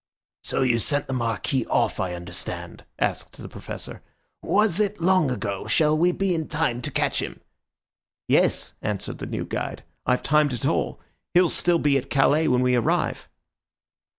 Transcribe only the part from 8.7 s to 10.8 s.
answered the new guide, "I've timed it